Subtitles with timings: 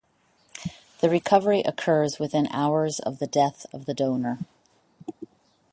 [1.01, 4.39] The recovery occurs within hours of the death of the donor.